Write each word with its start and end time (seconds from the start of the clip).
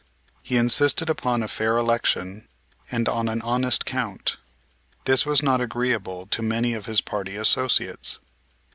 He 0.41 0.57
insisted 0.57 1.11
upon 1.11 1.43
a 1.43 1.47
fair 1.47 1.77
election 1.77 2.47
and 2.89 3.07
an 3.07 3.39
honest 3.43 3.85
count. 3.85 4.37
This 5.05 5.27
was 5.27 5.43
not 5.43 5.61
agreeable 5.61 6.25
to 6.25 6.41
many 6.41 6.73
of 6.73 6.87
his 6.87 7.01
party 7.01 7.35
associates. 7.37 8.19